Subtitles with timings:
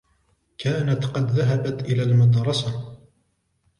[0.57, 2.97] كانت قد ذهبت إلى المدرسة.